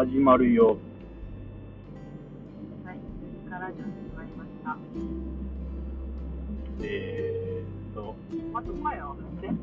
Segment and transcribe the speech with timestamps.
[0.00, 0.78] 始まるよ。
[2.86, 2.98] はい、
[3.50, 3.82] 始
[4.16, 4.74] まりました。
[6.82, 8.16] えーっと、
[8.50, 9.58] もっと声をて、も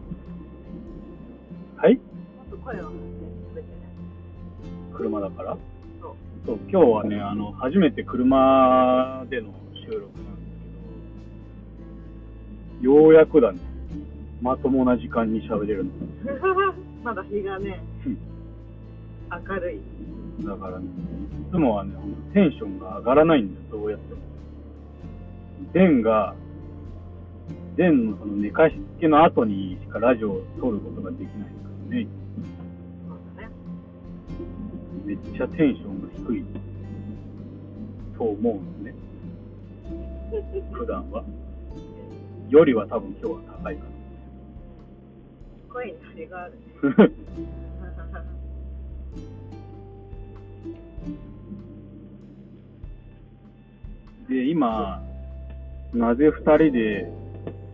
[1.77, 1.95] はい？
[1.95, 1.99] っ
[2.51, 2.93] と声をて、
[3.49, 3.73] すべてね。
[4.93, 5.57] 車だから？
[5.99, 6.11] そう。
[6.45, 9.55] そう、今日はね、あの、初めて車での
[9.89, 10.17] 収録なんです
[12.79, 13.59] けど、ようやくだね、
[14.43, 15.91] まともな時間に喋れるの。
[17.03, 17.81] まだ日がね、
[19.31, 19.79] 明るい。
[20.39, 21.93] だからね、いつもはね、
[22.33, 24.19] テンションが上がらないんだよ、どうやっても。
[25.73, 26.35] デンが、
[27.75, 31.53] デンのその寝かしつけの後にしかラジオを撮ることができないか
[31.89, 32.07] らね。
[35.05, 36.45] めっちゃテンションが低い
[38.17, 41.23] と思うんですね、普段は。
[42.49, 43.83] よりは多分今日は高いか
[45.69, 46.59] 声に張りがあるね。
[54.29, 55.01] で、今、
[55.93, 57.09] なぜ二人で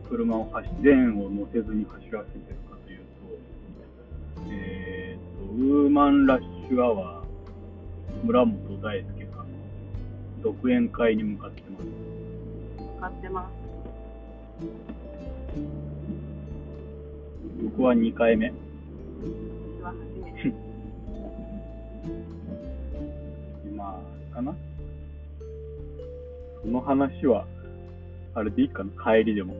[0.07, 3.05] 車を走デンを乗せずに走らせてるかというと、
[4.51, 9.55] えーと、ウーマンラッシュアワー、村本大輔さんの
[10.43, 11.87] 独演会に向かってます。
[12.99, 13.63] 使ってます。
[17.63, 18.53] 僕は2回目。
[19.81, 20.53] 私は初めて。
[23.75, 23.99] ま
[24.31, 24.55] あ、かな。
[26.64, 27.45] その話は、
[28.36, 29.53] あれでいいかな、帰りでも。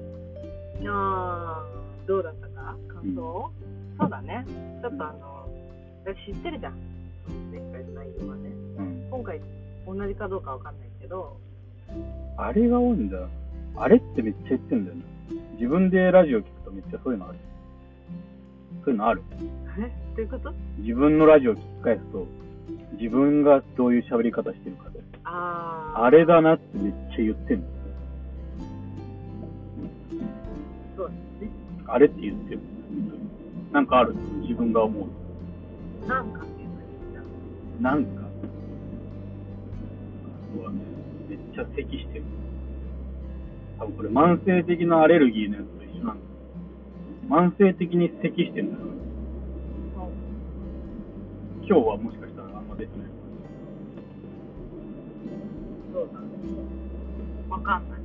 [0.86, 2.76] あー、どうだったか？
[2.88, 3.52] 感想、
[4.00, 4.46] そうだね。
[4.82, 5.48] ちょっとあの、
[6.06, 6.74] 私知ってるじゃん。
[7.52, 8.50] 前回の内容はね。
[8.78, 9.08] うん。
[9.12, 9.42] 今回、
[9.86, 11.38] 同じかどうかわかんないけど、
[12.38, 13.18] あれが多いんだ。
[13.76, 15.04] あれってめっちゃ言ってんだよね。
[15.54, 17.38] 自分でラジオ聞くとめっちゃそういうのある。
[18.86, 19.22] そういうのある？
[19.80, 19.92] え？
[20.16, 20.54] どういうこと？
[20.80, 22.26] 自分のラジオ聞き返すと、
[23.00, 25.00] 自分がどういう喋り方してるかで。
[25.36, 26.04] あー。
[26.04, 27.66] あれだなってめっちゃ言ってんの。
[30.96, 31.52] そうですね。
[31.88, 32.60] あれって言ってる。
[33.72, 34.14] なんかある。
[34.44, 35.08] 自分が思
[36.06, 36.08] う。
[36.08, 36.46] なんか。
[37.82, 38.22] なんか、
[40.54, 40.80] そうはね、
[41.28, 42.24] めっちゃ咳してる。
[43.80, 46.28] 多分これ慢性的なアレルギーのやつと一緒なんだよ。
[47.28, 48.86] 慢性的に咳してるんだよ。
[51.66, 53.13] 今日はもしかしたらあんま出てない。
[55.94, 56.26] そうだね。
[57.50, 58.00] わかんない。
[58.00, 58.02] い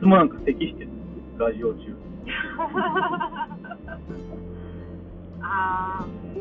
[0.00, 0.90] つもなんか咳してる。
[1.38, 1.94] ラジオ中。
[5.40, 6.36] あー、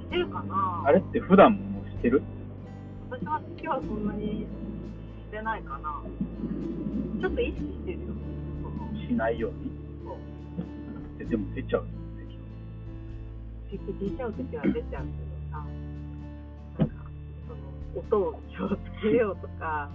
[0.00, 2.22] してるかなあれって普段もしてる？
[3.10, 4.46] 私は今日はそんなにし
[5.30, 6.00] てないかな。
[7.20, 8.06] ちょっと意識してるよ。
[9.06, 9.70] しないように？
[10.04, 10.16] そう
[11.18, 11.84] ででも出ちゃう。
[13.70, 15.04] 結局出ちゃうときは出ちゃう
[17.98, 19.88] 音を気をつけようとか、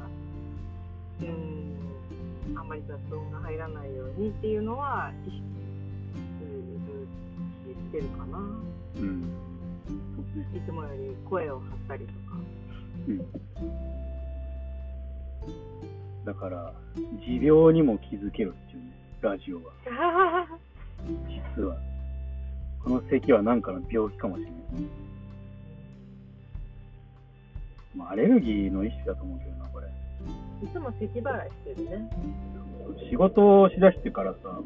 [1.21, 5.41] うーん、あんまり雑音が入らないようにっていうのは意識
[6.39, 8.37] するし、してるかな。
[8.97, 9.23] うん。
[10.55, 12.19] いつもより声を張ったりとか。
[13.07, 13.19] うん。
[16.25, 16.73] だから、
[17.25, 19.63] 持病にも気づけるっていうね、ラジオは。
[21.57, 21.77] 実は。
[22.83, 24.53] この咳は何かの病気かもしれない。
[27.95, 29.87] まあ、アレルギーの一種だと思うけどな、これ。
[29.87, 32.09] いつも咳払いしてるね。
[33.09, 34.63] 仕事をしだしてからさ、もう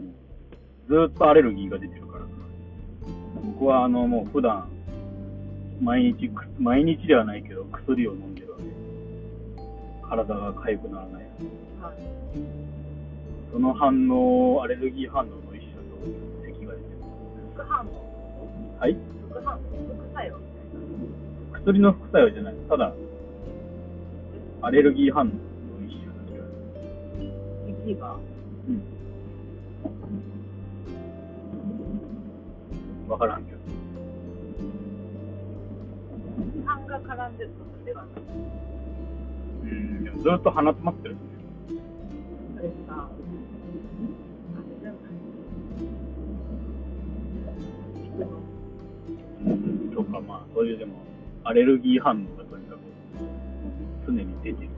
[0.88, 2.29] ずーっとアレルギーが出てるからさ。
[3.45, 4.67] 僕はあの、もう普段、
[5.81, 8.63] 毎日く、毎日ではないけど、薬を飲んでるわけ。
[10.09, 11.23] 体が痒くならない。
[11.81, 11.95] はい。
[13.51, 15.97] その反応、アレルギー反応の一種だと
[16.45, 16.97] 咳が出てる。
[17.55, 18.79] 副反応？
[18.79, 18.97] はい？
[19.29, 19.59] 副反応？
[19.59, 20.39] 副作用？
[21.53, 22.55] 薬の副作用じゃない。
[22.69, 22.94] ただ、
[24.62, 25.31] アレルギー反応の
[25.88, 26.44] 一種だけど。
[27.86, 28.18] 咳が。
[28.68, 28.81] うん。
[33.09, 33.57] わからんけど。
[36.65, 38.21] 痰が絡んでるとかではなく
[39.63, 41.15] うん、でもずっと鼻詰まってる。
[42.56, 42.69] それ
[49.95, 50.95] とか、まあ、そういうでも、
[51.44, 52.56] アレルギー反応が
[54.07, 54.69] 常に出てる。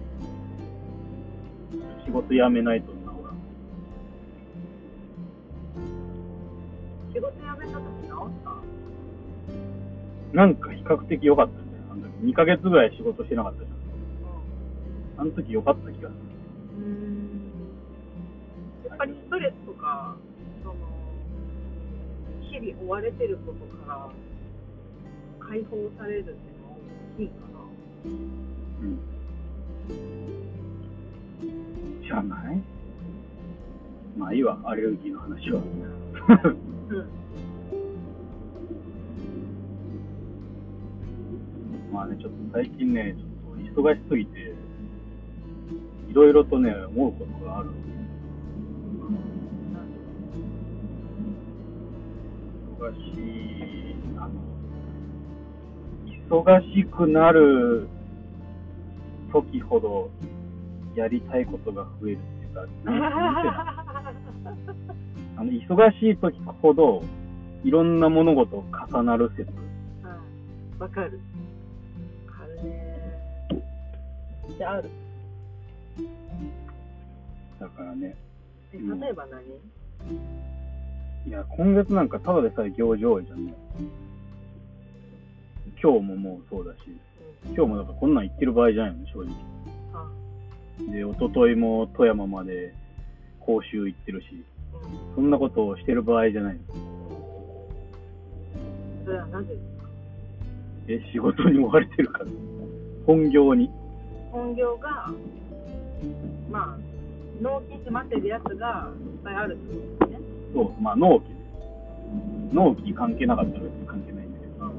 [2.05, 3.13] 仕事辞めないと治らん。
[7.13, 8.31] 仕事辞めた時治っ
[10.33, 10.37] た？
[10.37, 11.83] なんか比較的良かったんだよ。
[11.91, 13.79] あの時2ヶ月ぐらい仕事してなかったじゃん。
[15.21, 16.19] あの時良かった気がする。
[16.79, 17.41] うん。
[18.87, 20.15] やっぱりストレスとか、
[20.63, 20.75] その、
[22.49, 24.09] 日々追われてることから、
[25.45, 26.77] 解放されるっていうのは
[27.15, 27.59] 大きいかな。
[28.05, 28.99] うん。
[32.03, 32.61] じゃない？
[34.17, 35.61] まあいいわ、アレルギーの話は。
[35.61, 35.63] う
[36.95, 37.09] ん。
[41.93, 43.25] まあね、ちょっと最近ね、ちょ
[43.71, 44.53] っと忙しすぎて、
[46.09, 47.69] いろいろとね、思うことがある。
[52.79, 54.27] 忙しい、あ
[56.29, 57.87] の、忙しくなる
[59.31, 60.09] 時ほど、
[60.95, 62.65] やりたいことが増えるっていうか、
[65.37, 67.03] あの、忙しい時ほど、
[67.63, 69.51] いろんな物事重なる説。
[69.51, 70.79] うん。
[70.79, 71.19] わかる。
[72.27, 72.99] わかるね。
[74.57, 74.89] じゃあ、ある。
[77.59, 78.15] だからね、
[78.73, 79.41] え、うん例えば何、
[81.27, 83.53] いや、今月なんかただでさえ行事多いじゃんね。
[85.81, 86.99] 今日ももうそうだし、うん、
[87.55, 89.35] 今日もだからこんなん言ってる場合じゃないの、正直。
[89.93, 90.05] あ、
[90.91, 92.73] で、一昨日も富山まで
[93.39, 94.25] 講習行ってるし、
[94.73, 94.77] う
[95.11, 95.15] ん。
[95.15, 96.59] そんなことをしてる場合じゃないの。
[99.05, 99.89] それはなぜですか？
[100.87, 102.25] え、仕事に追われてるから。
[103.05, 103.69] 本業に。
[104.31, 105.11] 本業が、
[106.51, 106.77] まあ、
[107.41, 110.25] 納期閉まってるやつがいっぱいあるってことですね。
[110.53, 111.35] そう、まあ納期ね。
[112.53, 114.71] 納期関係なかったら別に関係ないんだけど、うん。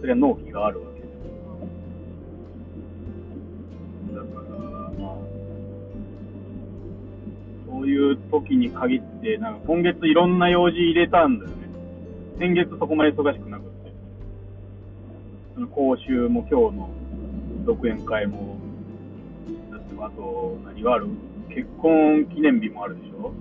[0.00, 0.89] それは納期があるわ
[8.30, 11.56] 時に限って、なんか今月いろんな用事入れたんだよね。
[12.38, 13.92] 先月そこまで忙しくなくって。
[15.54, 16.90] その講習も今日の
[17.66, 18.56] 独演会も、
[19.70, 21.08] だってあと何がある？
[21.48, 23.32] 結婚記念日もあるでしょ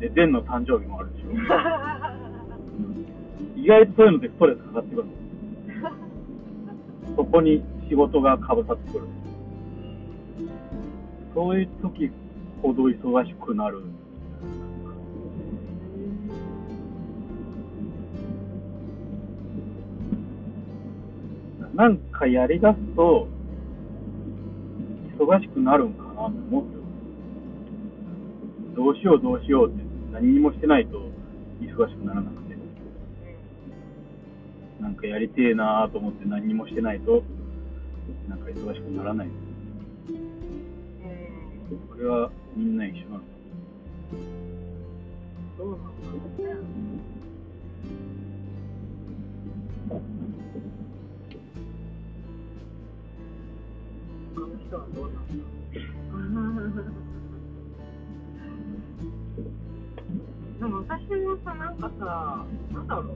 [0.00, 1.30] で、前の誕生日もあるでしょ
[3.60, 5.12] 意外とそういうのでストレスかかってくるの。
[7.16, 9.04] そこに仕事がかぶさってくる。
[11.34, 12.10] そういう時
[12.62, 13.82] ほど忙しくなる。
[21.74, 23.28] なんかやりだすと、
[25.18, 26.70] 忙しくなるんかなと思うよ。
[28.76, 29.82] どうしようどうしようって
[30.12, 31.00] 何にもしてないと
[31.60, 32.50] 忙しくならなくて。
[34.80, 37.22] なんかやりてえなと思って何にもしてないと、
[38.28, 39.28] なんか忙しくならない。
[41.90, 43.24] これはみんな一緒なの。
[45.58, 45.92] どうなんだろ
[46.38, 46.50] うね。
[54.70, 55.26] 人はどうなん。
[60.60, 63.06] でも私もさ、なんかさ、なんだろう。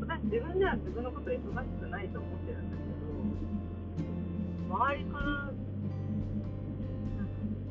[0.00, 1.40] 私自分では自分のこと忙し
[1.80, 2.82] くないと思ってるんだけ
[4.68, 5.54] ど、周りから、なんか、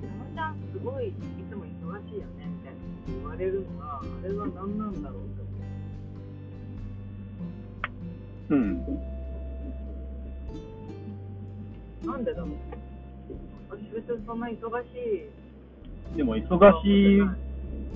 [0.01, 1.13] 山ちゃんすごいい
[1.47, 1.69] つも忙
[2.09, 5.41] しいよねみたいな言われるのが、あれは何なんだろうって
[8.49, 9.08] 思ううん。
[12.09, 12.49] なんでだろう
[13.69, 16.17] 私別にそんな忙しい。
[16.17, 17.21] でも忙しい、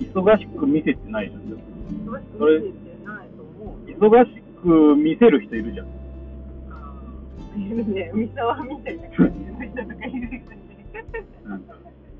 [0.06, 1.42] 忙しく見せてないじゃん。
[1.42, 3.98] 忙しく見せてないと思うよ。
[3.98, 5.86] 忙しく見せる人いるじゃん。
[7.60, 10.46] いるね、三沢みたいな感じの人とかいるよね。
[11.44, 11.74] なんか、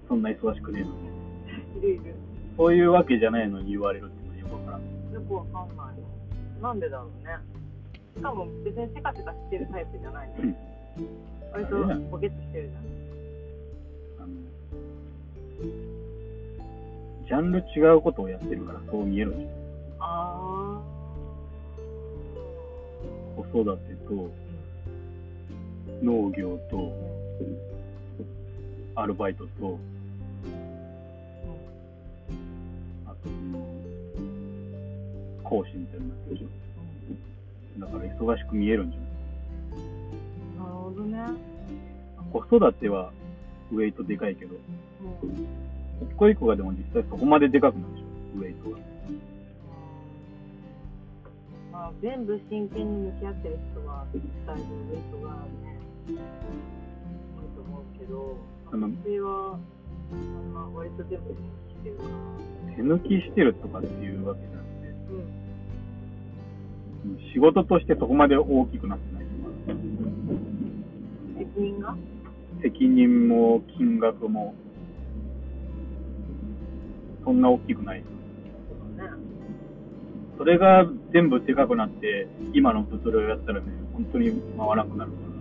[0.09, 1.79] そんな忙しくねえのに。
[1.79, 2.15] いるいる。
[2.57, 5.15] そういうわけじゃないのに言われるっていうのはよくわからん。
[5.15, 5.97] よくわかんない
[6.61, 6.69] の。
[6.69, 7.37] なんでだろうね。
[8.17, 10.57] しかも別にせかせかしてるタイプじゃないね。
[11.55, 11.77] 割と
[12.11, 12.85] ボケっとしてるじゃん。
[17.27, 19.49] ジャンル違うことをやってるからそう見えるじゃん。
[20.01, 20.83] あ
[23.37, 24.31] 子育てと、
[26.03, 26.93] 農業と、
[28.97, 29.79] アルバイトと、
[33.07, 33.17] あと、
[35.45, 36.49] 講師みたいになってるでしょ。
[37.81, 39.04] だから忙しく見えるんじゃない？
[42.35, 43.13] 子育ては
[43.73, 44.57] ウェイトでかいけど、
[45.23, 45.47] うん
[46.03, 48.07] 一個一個がでも実際そこまででかくなるでしょ、
[48.41, 48.79] ウェイトが。
[51.71, 56.15] まあ、全部真剣に向き合ってる人は伝えるウェイトがね、多い
[57.55, 58.37] と思うけど、
[58.73, 59.59] あの私は、
[60.11, 61.37] そんな割と全部し
[61.85, 62.09] てるから。
[62.77, 64.89] 手抜きしてるとかっていうわけじゃなくて、
[67.07, 67.19] うん。
[67.33, 69.25] 仕事としてそこまで大きくなってない
[71.39, 71.97] 責任が？
[72.65, 74.55] 責任も金額も、
[77.23, 78.03] そんな大きくない。
[80.39, 85.35] それが全部でかくなって、今の物流をやったらね、本当に回らなくなるから。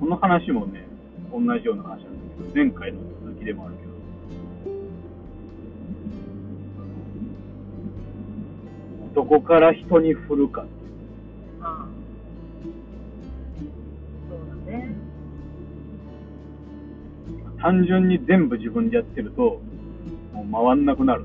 [0.00, 0.88] この話もね、
[1.32, 3.76] 同じような話なんだけど、前回の続きでもある
[9.14, 10.66] けど、どこから人に振るか
[17.62, 19.60] 単純に全部自分でやってると、
[20.32, 21.24] もう回んなくなる。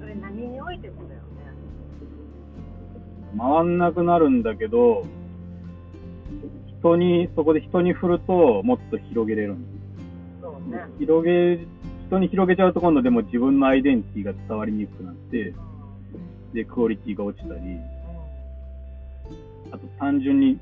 [0.00, 1.26] それ何においてもだよね。
[3.36, 5.04] 回んなくなるんだけど、
[6.78, 10.84] 人に、そこで人に振ると、もっと広げれるんですそうね。
[11.00, 11.58] 広げ、
[12.06, 15.52] 人に広げちゃうと今度でも自分のアイデンティティが伝わりにくくなって、
[16.54, 17.60] で、クオリティが落ちたり、
[19.72, 20.60] あと単純に、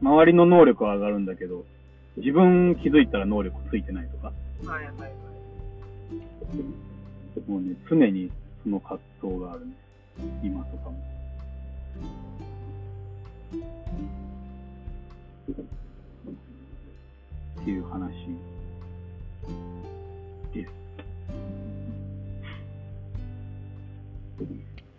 [0.00, 1.64] 周りの能力は上がるんだけど、
[2.16, 4.68] 自分気づいたら能力ついてないとか、うん。
[4.68, 5.12] はいはいはい。
[7.50, 8.30] もうね、常に
[8.62, 9.72] その葛藤があるね。
[10.42, 10.96] 今とかも。
[17.60, 18.12] っていう話
[20.52, 20.70] です。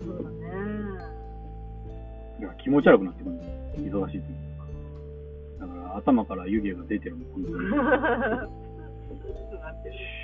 [0.01, 0.41] そうだね。
[2.39, 3.51] いや気持ち悪くなってくるんだよ。
[4.05, 4.42] 忙しい時だ
[5.95, 7.55] 頭から湯気が出てるもん、本当に。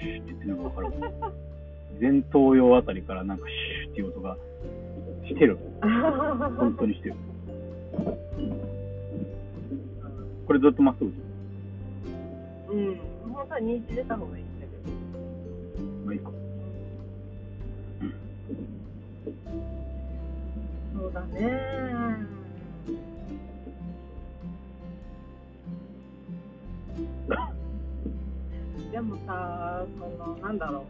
[0.02, 1.14] シューって言ってるのが分かる。
[2.00, 4.38] 前頭葉あたりからなんかシューっていう音が
[5.28, 5.58] してる。
[5.82, 7.16] 本当にしてる。
[10.48, 11.12] これずっとまっすぐ。
[12.74, 12.98] うん。
[13.32, 14.94] 本当は認知出た方がいいんだけど。
[16.06, 16.32] まあいいか。
[20.98, 22.39] そうだね。
[29.00, 30.84] でもさ、その、なんだろう。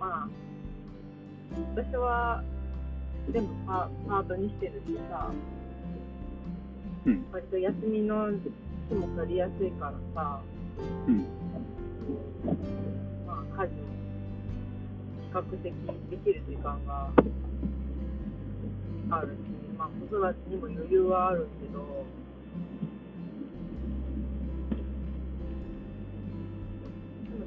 [0.00, 0.28] まあ、
[1.76, 2.42] 私は
[3.32, 5.30] 全部パパートにしてるしさ、
[7.06, 7.24] うん。
[7.30, 8.30] 割と休みの
[8.88, 10.40] 日も取りやすいからさ、
[11.06, 11.18] うん。
[13.24, 13.86] まあ、家事も
[15.22, 15.72] 比較的
[16.10, 17.12] できる時間が
[19.10, 19.38] あるし、
[19.78, 22.04] まあ、子育てにも余裕はあるけど、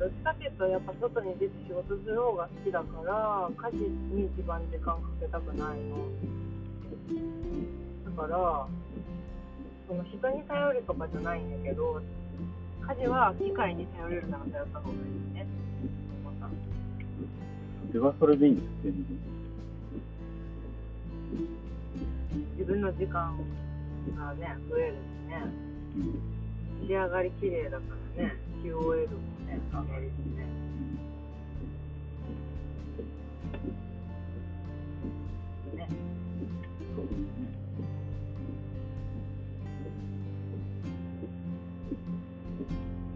[0.01, 6.09] どっちかっていうと、やっぱ外に出て仕事する方が好きだから、家事に一番時間かけたくないの。
[8.17, 8.67] だから、
[9.87, 12.01] その人に頼るとかじゃないんだけど、
[12.81, 15.45] 家事は機械に頼れるなら頼った方がいいね。
[17.89, 19.05] それはそれでいいんです、全然。
[22.57, 23.37] 自分の時間
[24.17, 24.97] がね、増えるし
[25.29, 25.43] ね、
[26.81, 26.87] うん。
[26.87, 27.83] 仕上がり綺麗だか
[28.17, 30.45] らね、QOL もね、上がるしね。
[35.75, 35.87] ね、
[36.95, 37.51] そうですね。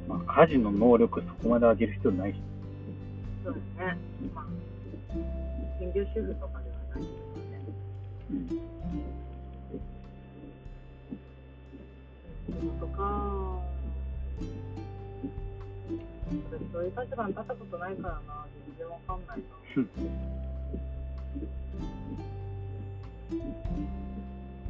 [0.07, 2.41] まあ、家事の能力そこまで上げる必要ないし。
[3.43, 3.97] そうだね。
[4.33, 4.45] まあ、
[5.79, 6.74] 専業主婦とかで
[16.85, 19.43] いう立場に立ったことないからな、全然わかんないな。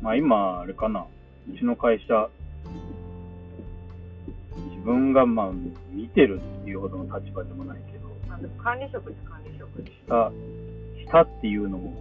[0.01, 1.05] まあ今、あれかな。
[1.51, 2.29] うちの会社、
[4.69, 5.51] 自分がまあ
[5.91, 9.91] 見てるっていうほどの立場でもないけど、あでも管理職です、管理職です。
[10.07, 10.31] 下、
[11.11, 11.93] 下っていうのも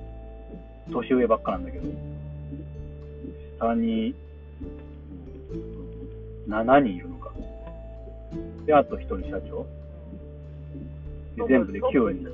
[0.91, 1.89] 年上ばっかなんだけど、
[3.59, 4.15] 下に
[6.49, 7.33] 7人いるのか。
[8.67, 9.67] で、あと1人社長。
[11.37, 12.25] で、全部で9人。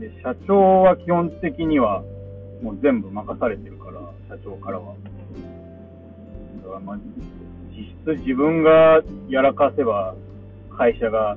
[0.00, 2.02] で、社長は基本的には
[2.62, 4.94] もう全部任されてるから、社長からは。
[6.62, 6.98] だからまあ、
[7.76, 10.14] 実質自分がやらかせば
[10.76, 11.36] 会社が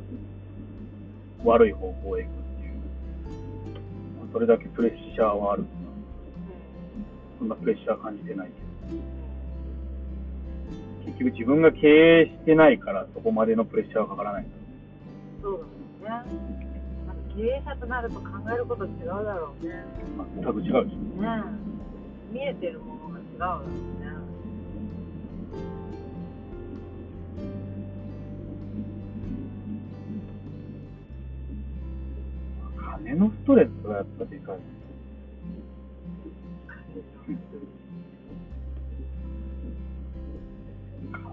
[1.43, 2.73] 悪い方向へ行くっていう。
[4.19, 5.65] まあそれだけプレッシャーはある。
[7.39, 8.67] そんなプレッシャー感じてないけど。
[11.05, 14.45] 結局自分が経営してないからそこまでのプレッシャーはかからない。
[15.41, 15.59] そう
[16.03, 16.25] だね。
[17.05, 19.85] なんか経営者となると考えること違うだろうね。
[20.41, 20.93] 全く違うし。
[20.93, 21.43] ね
[22.31, 23.67] え見えてるものが違うだろうね。
[32.99, 34.57] 金のストレスがやっぱでかい。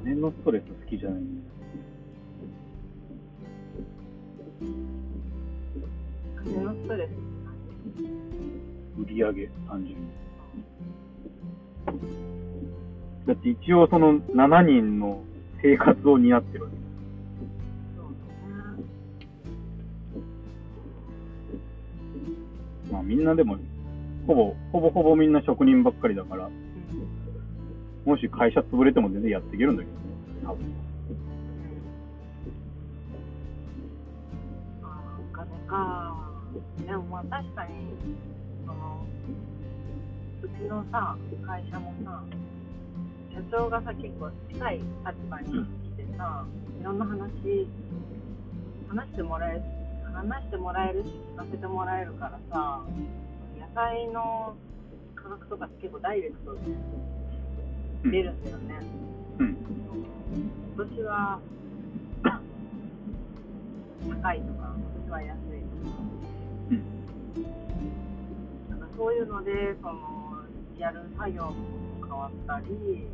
[0.04, 1.53] 金のストレス好きじゃないんだ
[6.54, 7.10] 金のストレス
[9.00, 10.06] 売り上げ、単純に。
[13.26, 15.20] だって一応その7人の
[15.60, 16.76] 生活を担ってるわけ。
[17.96, 18.36] 何そうだ
[18.76, 18.84] ね。
[22.92, 23.56] まあみんなでも、
[24.28, 26.48] ほぼ、ほぼほぼみんな職人ばっかりだから、
[28.04, 30.00] もし会社潰れても全然やっていけるんだけどね、
[30.44, 30.72] 多分。
[34.84, 36.23] あお金か。
[36.86, 37.72] でもまあ確かに、
[38.66, 39.06] その、
[40.42, 42.22] うちのさ、会社もさ、
[43.32, 44.86] 社長がさ、結構近い立
[45.30, 46.44] 場に来てさ、
[46.80, 47.68] いろんな話、
[48.88, 49.62] 話してもらえる、
[50.12, 52.82] 話してもらえるし、聞かせてもらえるからさ、
[53.58, 54.54] 野菜の
[55.14, 58.80] 価格とかって結構ダイレクトでうん出るんだよね。
[59.38, 59.56] うん。
[60.76, 61.40] 今年は
[64.22, 65.38] 高いとか、今年は安い
[65.82, 65.94] とか。
[66.70, 66.82] うん。
[68.70, 70.42] なんかそういうので、その
[70.78, 71.54] やる作業も
[72.02, 73.06] 変わったり、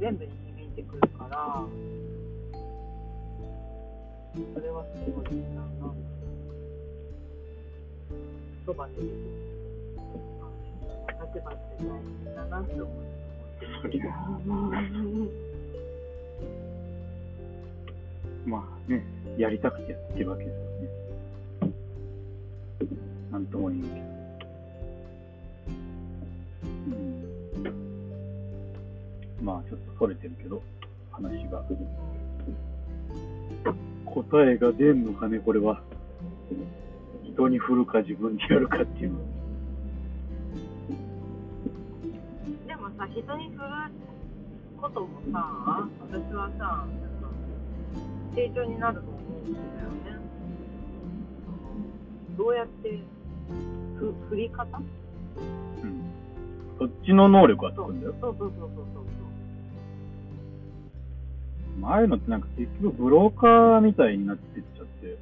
[0.00, 1.64] 全部に響いてくるから、
[4.54, 5.24] それはすごい
[5.54, 5.94] なんか、
[8.66, 9.16] そばで出てくる。
[11.18, 11.88] あ立場って大
[12.24, 13.66] 変だなって思って。
[13.82, 14.82] そりゃあまあ、
[18.46, 19.04] まあね、
[19.36, 21.74] やりたくてやってるわけですよね。
[23.32, 23.96] なんとも言うけど。
[26.86, 26.90] う
[29.42, 29.44] ん。
[29.44, 30.62] まあちょっとそれてるけど、
[31.10, 31.64] 話が。
[34.04, 35.82] 答えが出んのかね、これは。
[37.24, 39.18] 人に振るか自分でやるかっていうの。
[42.66, 43.68] でもさ、人に振る
[44.80, 46.86] こともさ、私はさ、
[48.36, 50.20] 成長になると思うんだよね。
[52.36, 53.00] どうやって
[53.98, 54.78] ふ振り方？
[55.82, 56.02] うん。
[56.78, 58.14] そっちの能力はつくんだよ。
[58.20, 59.06] そうそうそうそうそう
[61.82, 65.18] ああいうのってなんか結局ブローカーみたいになってっちゃって、い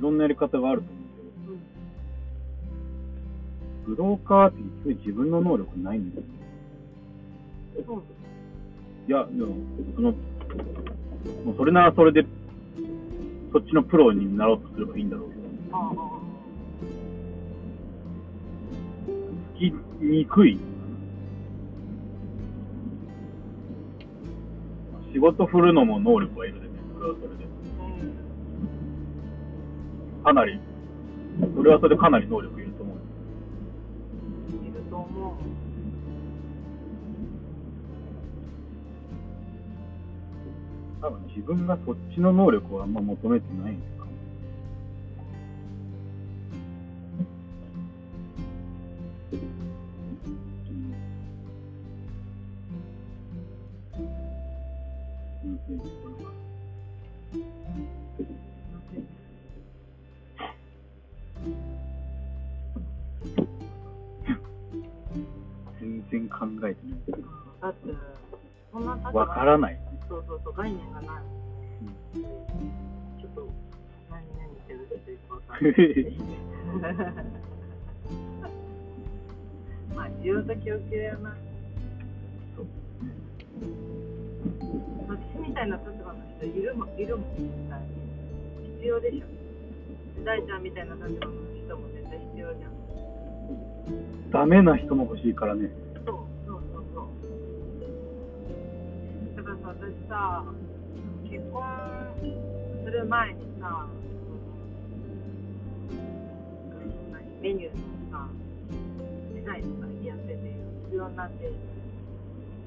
[0.00, 1.04] ろんなやり方があると思う
[1.46, 1.54] そう。
[1.54, 1.60] うん
[3.88, 6.22] けど、ブローカーって結局自分の能力ないんだよ。
[7.86, 8.02] そう
[9.08, 9.56] いや、でも、
[9.94, 10.14] その、
[11.44, 12.24] もうそれならそれで、
[13.52, 15.94] そっちのプロになろうとすればいいんだろうけど、ああ
[19.56, 20.58] つきにくい。
[25.12, 27.48] 仕事振るのも能力はいるでね、それはそれで。
[30.22, 30.60] かなり、
[31.56, 32.96] それはそれでかなり能力いると思う。
[34.64, 35.67] いると思う。
[41.00, 43.78] 多分自分がそっちの能力をあんま求めてないん。
[55.44, 56.30] むずいねこれは
[65.80, 66.36] 全然考
[66.68, 66.98] えてない。
[67.62, 67.94] だって、
[68.72, 69.87] そんな立場わからない。
[70.58, 72.22] 概念がないもん。
[73.20, 73.48] ちょっと、
[74.10, 75.62] 何々ってるっていうかわかん。
[75.62, 75.72] ない。
[79.94, 81.36] まあ、需要と供給やな。
[82.56, 82.66] そう
[85.08, 87.80] 私みたいな立場の人いるも、いるもん、絶対。
[88.78, 89.26] 必要でしょ。
[90.24, 90.62] 大ちゃん。
[90.64, 92.72] みたいな立場の人も絶対必要じゃん。
[94.32, 95.70] ダメな人も欲しいからね。
[99.80, 100.42] 私さ、
[101.30, 101.62] 結婚
[102.84, 103.86] する前にさ、
[107.40, 108.26] メニューのさ、
[109.34, 110.34] デザインとかやってて、
[110.86, 111.52] 必要になって、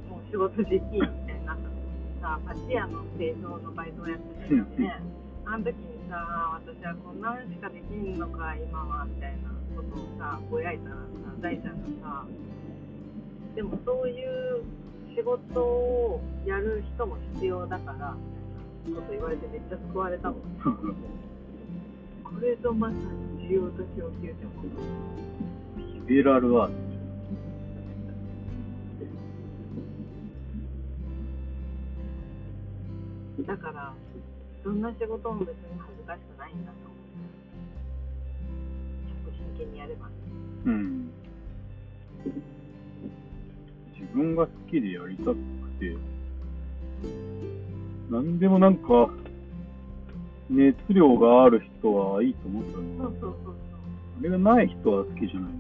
[0.09, 5.03] もう仕事できんみたいになった時にさ、パチ屋の製造のバイトをやってたよね。
[5.45, 6.15] あの時にさ、
[6.63, 11.01] 私はこんなのしかできんのか、今は、みたいなことをさ、ぼやいたらさ、
[11.41, 12.25] 大ちゃんがさ、
[13.53, 14.63] でもそういう
[15.15, 18.15] 仕事をやる人も必要だから、
[18.85, 20.39] みたいなこと言われてめっちゃ救われたもん。
[22.23, 24.65] これぞまさに需要と供給って思う。
[26.07, 26.91] リベラルアーツ。
[33.45, 33.93] だから、
[34.63, 36.97] どんな仕事も別に恥ずかしくないんだと思う。
[39.07, 40.13] ちゃんと真剣にやればね。
[40.65, 41.11] うん。
[44.01, 45.35] 自分が好きでやりたく
[45.79, 45.95] て、
[48.09, 49.09] なんでもなんか、
[50.49, 53.55] 熱量がある人はいいと思ったのそうそうそうそう。
[54.19, 55.51] あれがない人は好きじゃないのう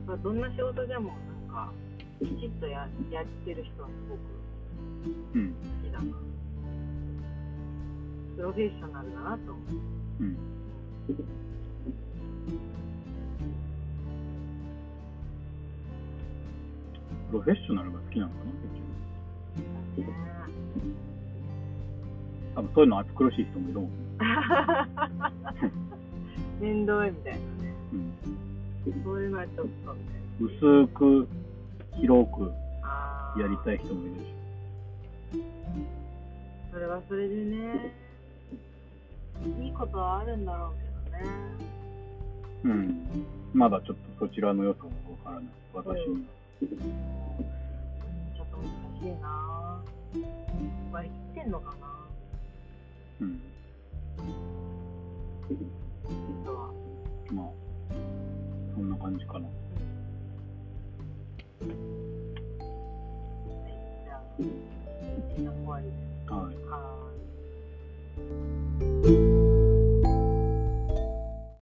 [0.00, 0.06] ん。
[0.06, 1.12] だからどんな仕事でも
[1.48, 1.72] なんか、
[2.20, 4.18] きちっとややってる人はすごく
[5.34, 5.52] うん。
[5.52, 6.04] 好きだな。
[8.36, 10.22] プロフェッショナルだなと思う。
[10.22, 10.36] うん。
[17.32, 18.50] プロフェッショナルが好きなのかな
[19.96, 20.12] 結局。
[20.12, 20.12] ね
[22.54, 23.96] 多分そういうの暑苦しい人もいるもんね。
[26.60, 27.74] 面倒いみたいなね。
[27.94, 28.12] うん。
[29.02, 30.76] そういうのはちょっとみたいな。
[30.84, 31.26] 薄く、
[31.96, 32.52] 広く
[33.40, 34.20] やりたい人もいるし。
[36.70, 37.94] それはそれでね、
[39.58, 40.72] いいことはあるんだろう
[41.10, 41.32] けどね。
[42.64, 43.26] うん。
[43.54, 44.92] まだちょっとそちらの良さがわ
[45.24, 45.44] からない。
[45.72, 46.41] 私には。
[46.62, 48.66] ちょっと難
[49.00, 49.82] しいな
[50.92, 51.88] 割り切ってんのかな
[53.20, 53.40] うん。
[56.44, 56.72] 人は。
[57.32, 57.46] まあ、
[58.74, 59.46] そんな感じかな。
[59.46, 59.50] はい
[61.60, 62.01] じゃあ、みん